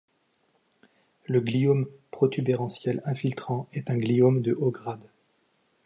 Le 1.27 1.41
gliome 1.41 1.85
protubérantiel 2.09 3.03
infiltrant 3.05 3.67
est 3.71 3.91
un 3.91 3.97
gliome 3.99 4.41
de 4.41 4.51
haut 4.53 4.71
grade. 4.71 5.07